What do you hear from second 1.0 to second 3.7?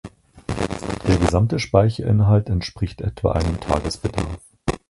Der gesamte Speicherinhalt entspricht etwa einem